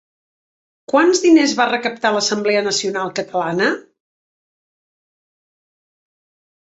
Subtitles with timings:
[0.93, 3.67] Quants diners va recaptar l'Assemblea Nacional Catalana?